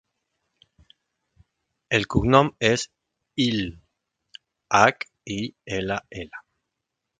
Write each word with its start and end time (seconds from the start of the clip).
El 1.97 2.07
cognom 2.13 2.49
és 2.71 2.87
Hill: 3.45 3.61
hac, 4.81 5.09
i, 5.37 5.41
ela, 5.81 6.03
ela. 6.27 6.45